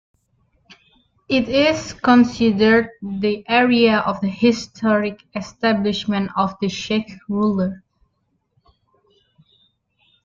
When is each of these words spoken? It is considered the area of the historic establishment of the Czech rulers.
It 1.29 1.47
is 1.47 1.93
considered 1.93 2.89
the 3.03 3.45
area 3.47 3.99
of 3.99 4.19
the 4.19 4.29
historic 4.29 5.21
establishment 5.35 6.31
of 6.35 6.55
the 6.59 6.69
Czech 6.69 7.05
rulers. 7.29 7.79